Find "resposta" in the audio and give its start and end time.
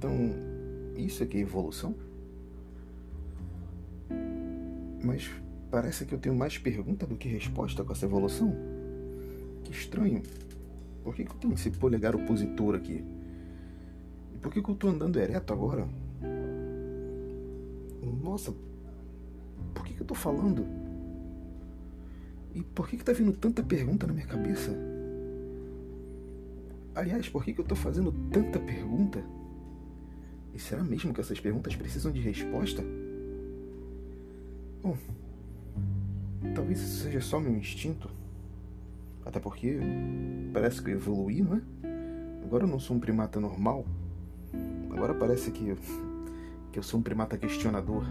7.28-7.84, 32.20-32.82